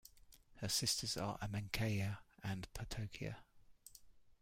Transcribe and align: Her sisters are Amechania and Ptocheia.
Her 0.55 0.67
sisters 0.67 1.15
are 1.15 1.37
Amechania 1.43 2.17
and 2.43 2.67
Ptocheia. 2.73 3.35